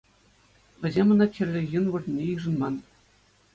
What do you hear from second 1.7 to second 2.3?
ҫын вырӑнне